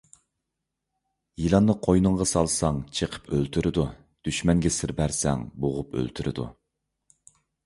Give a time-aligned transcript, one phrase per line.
[1.41, 3.85] يىلاننى قوينۇڭغا سالساڭ، چېقىپ ئۆلتۈرىدۇ،
[4.29, 6.49] دۈشمەنگە سىر بەرسەڭ بوغۇپ ئۆلتۈرىدۇ.